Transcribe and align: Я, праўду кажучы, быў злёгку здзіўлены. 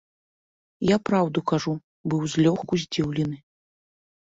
Я, 0.93 0.97
праўду 1.11 1.39
кажучы, 1.53 1.85
быў 2.15 2.21
злёгку 2.35 2.73
здзіўлены. 2.87 3.37